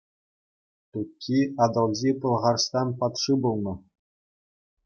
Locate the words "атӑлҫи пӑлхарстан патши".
1.65-3.33